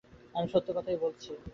আমি 0.35 0.47
সত্যি 0.53 0.71
কথাই 0.77 0.97
বলেছি। 1.03 1.31